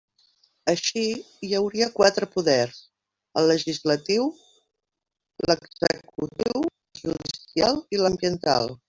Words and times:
Així, 0.71 1.01
hi 1.47 1.51
hauria 1.57 1.89
quatre 1.99 2.29
poders: 2.31 2.79
el 3.41 3.49
legislatiu, 3.53 4.27
l'executiu, 5.51 6.65
el 6.65 7.03
judicial 7.05 7.81
i 7.99 8.03
l'ambiental. 8.05 8.73